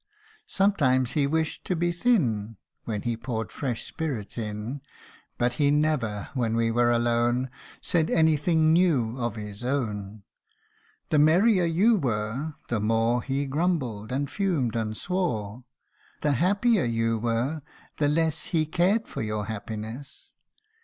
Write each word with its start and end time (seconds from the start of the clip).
Sometimes 0.47 1.11
he 1.11 1.27
wished 1.27 1.63
to 1.65 1.75
be 1.75 1.91
thin, 1.91 2.57
(When 2.85 3.03
he 3.03 3.15
poured 3.15 3.51
fresh 3.51 3.83
spirits 3.85 4.35
in.) 4.35 4.81
But 5.37 5.53
he 5.61 5.69
never, 5.69 6.29
when 6.33 6.55
we 6.55 6.71
were 6.71 6.89
alone, 6.89 7.51
Said 7.83 8.09
any 8.09 8.35
thing 8.35 8.73
new 8.73 9.15
of 9.19 9.35
his 9.35 9.63
own. 9.63 10.23
The 11.11 11.19
merrier 11.19 11.65
you 11.65 11.97
were, 11.97 12.55
the 12.69 12.79
more 12.79 13.21
He 13.21 13.45
grumbled, 13.45 14.11
and 14.11 14.27
fumed, 14.27 14.75
and 14.75 14.97
swore; 14.97 15.65
The 16.21 16.31
happier 16.31 16.83
you 16.85 17.19
were, 17.19 17.61
the 17.97 18.07
less 18.09 18.45
He 18.45 18.65
cared 18.65 19.07
for 19.07 19.21
your 19.21 19.45
happiness. 19.45 20.33